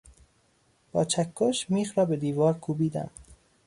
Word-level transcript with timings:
با 0.91 1.05
چکش 1.05 1.69
میخ 1.69 1.97
را 1.97 2.05
به 2.05 2.17
دیوار 2.17 2.53
کوبیدم. 2.53 3.09